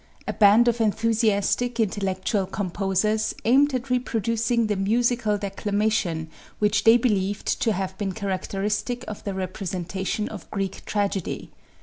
A 0.27 0.33
band 0.33 0.67
of 0.67 0.81
enthusiastic, 0.81 1.79
intellectual 1.79 2.47
composers 2.47 3.35
aimed 3.45 3.71
at 3.75 3.91
reproducing 3.91 4.65
the 4.65 4.75
musical 4.75 5.37
declamation 5.37 6.27
which 6.57 6.85
they 6.85 6.97
believed 6.97 7.45
to 7.61 7.71
have 7.73 7.95
been 7.99 8.11
characteristic 8.11 9.05
of 9.07 9.23
the 9.25 9.35
representation 9.35 10.27
of 10.27 10.49
Greek 10.49 10.83
tragedy. 10.85 11.51